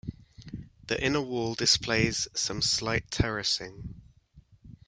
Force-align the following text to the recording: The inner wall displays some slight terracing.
The 0.87 0.99
inner 0.99 1.21
wall 1.21 1.53
displays 1.53 2.27
some 2.33 2.63
slight 2.63 3.11
terracing. 3.11 4.01